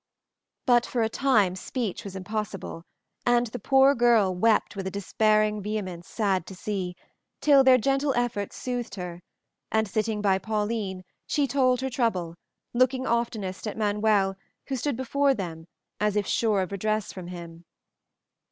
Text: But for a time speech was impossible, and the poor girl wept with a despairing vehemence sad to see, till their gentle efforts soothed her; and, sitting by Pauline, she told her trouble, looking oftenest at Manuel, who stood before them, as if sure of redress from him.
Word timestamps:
But 0.65 0.83
for 0.83 1.03
a 1.03 1.09
time 1.09 1.55
speech 1.55 2.03
was 2.03 2.15
impossible, 2.15 2.81
and 3.23 3.45
the 3.45 3.59
poor 3.59 3.93
girl 3.93 4.33
wept 4.33 4.75
with 4.75 4.87
a 4.87 4.89
despairing 4.89 5.61
vehemence 5.61 6.07
sad 6.07 6.47
to 6.47 6.55
see, 6.55 6.95
till 7.39 7.63
their 7.63 7.77
gentle 7.77 8.11
efforts 8.15 8.55
soothed 8.55 8.95
her; 8.95 9.21
and, 9.71 9.87
sitting 9.87 10.19
by 10.19 10.39
Pauline, 10.39 11.03
she 11.27 11.45
told 11.45 11.81
her 11.81 11.89
trouble, 11.91 12.33
looking 12.73 13.05
oftenest 13.05 13.67
at 13.67 13.77
Manuel, 13.77 14.35
who 14.69 14.75
stood 14.75 14.97
before 14.97 15.35
them, 15.35 15.67
as 15.99 16.15
if 16.15 16.25
sure 16.25 16.61
of 16.63 16.71
redress 16.71 17.13
from 17.13 17.27
him. 17.27 17.63